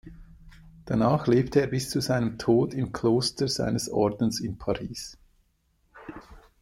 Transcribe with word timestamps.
Danach 0.85 1.27
lebte 1.27 1.61
er 1.61 1.67
bis 1.67 1.91
zu 1.91 2.01
seinem 2.01 2.39
Tod 2.39 2.73
im 2.73 2.91
Kloster 2.91 3.47
seines 3.47 3.87
Ordens 3.87 4.39
in 4.39 4.57
Paris. 4.57 5.15